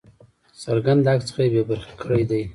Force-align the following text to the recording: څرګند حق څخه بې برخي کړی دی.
څرګند 0.63 1.01
حق 1.09 1.21
څخه 1.27 1.43
بې 1.51 1.61
برخي 1.69 1.93
کړی 2.01 2.23
دی. 2.29 2.41